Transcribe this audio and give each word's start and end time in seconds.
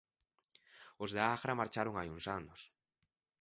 Os 1.03 1.09
da 1.15 1.23
Agra 1.35 1.57
marcharon 1.59 1.95
hai 1.97 2.07
uns 2.15 2.25
anos. 2.39 2.61